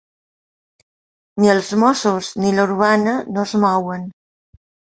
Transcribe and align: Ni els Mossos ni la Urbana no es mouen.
Ni 1.43 1.51
els 1.55 1.69
Mossos 1.85 2.31
ni 2.41 2.55
la 2.61 2.67
Urbana 2.73 3.17
no 3.37 3.47
es 3.47 3.57
mouen. 3.69 4.13